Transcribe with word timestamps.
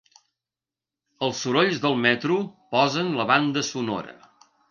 Els 1.27 1.41
sorolls 1.45 1.83
del 1.83 1.99
metro 2.07 2.39
posen 2.77 3.13
la 3.21 3.29
banda 3.35 3.67
sonora. 3.71 4.19